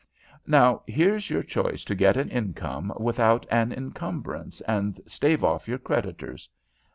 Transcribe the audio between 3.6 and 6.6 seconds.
encumbrance and stave off your creditors.